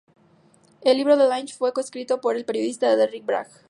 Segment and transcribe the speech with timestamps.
[0.81, 3.49] El libro de Lynch fue co-escrito por el periodista Rick Bragg.